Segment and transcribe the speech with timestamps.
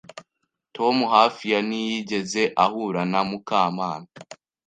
[0.75, 4.07] Tom hafi ya ntiyigeze ahura na Mukamana.